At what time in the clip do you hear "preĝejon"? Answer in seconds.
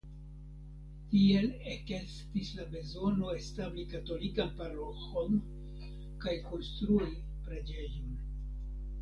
7.47-8.19